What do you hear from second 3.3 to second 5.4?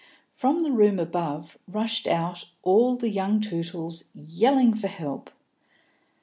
Tootles, yelling for help.